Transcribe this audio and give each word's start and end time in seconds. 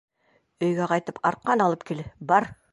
—Өйгә 0.67 0.87
ҡайтып 0.93 1.21
арҡан 1.33 1.65
алып 1.69 1.87
кил, 1.91 2.05
бар. 2.33 2.53